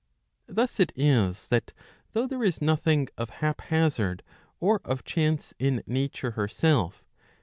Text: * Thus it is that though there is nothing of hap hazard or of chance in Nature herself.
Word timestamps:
* 0.27 0.39
Thus 0.47 0.79
it 0.79 0.91
is 0.95 1.47
that 1.49 1.73
though 2.13 2.25
there 2.25 2.43
is 2.43 2.59
nothing 2.59 3.07
of 3.19 3.29
hap 3.29 3.61
hazard 3.61 4.23
or 4.59 4.81
of 4.83 5.03
chance 5.05 5.53
in 5.59 5.83
Nature 5.85 6.31
herself. 6.31 7.05